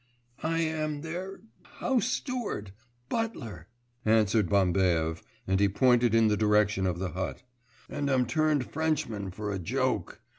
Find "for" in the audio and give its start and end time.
9.29-9.51